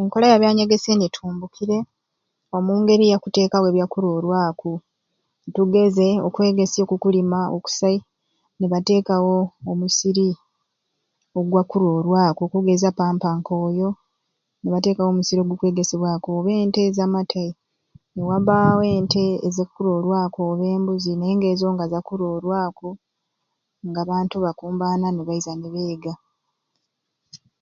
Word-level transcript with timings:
Enkola 0.00 0.26
ya 0.32 0.40
byanyegesya 0.42 0.90
eni 0.94 1.04
etumbukire 1.08 1.78
omu 2.56 2.72
ngeri 2.80 3.06
ya 3.12 3.16
kuteekawo 3.22 3.66
byakuroorwaku 3.74 4.72
tugeze 5.54 6.08
okwegesya 6.26 6.80
oku 6.84 6.96
kulima 7.02 7.38
okusai 7.56 7.98
ni 8.58 8.66
bateekawo 8.72 9.36
omusiri 9.70 10.28
ogwa 11.38 11.62
kuroorwaku 11.70 12.40
okugeza 12.46 12.88
pampa 12.98 13.28
nk'oyo 13.38 13.88
ni 14.60 14.68
bateekawo 14.74 15.08
omusiri 15.10 15.40
ogukwegesebwaku 15.42 16.28
oba 16.38 16.50
ente 16.62 16.82
z'amatai 16.96 17.52
niwabbaawo 18.14 18.82
ente 18.96 19.24
ezikuroorwaku 19.46 20.38
oba 20.50 20.64
embuzi 20.74 21.12
naye 21.16 21.34
ng'ezo 21.36 21.66
za 21.92 22.00
kuroorwaku 22.06 22.88
ng'abantu 23.88 24.34
bakukumbaana 24.44 25.06
ni 25.12 25.22
baiza 25.28 25.52
ni 25.56 25.68
beega 25.74 26.12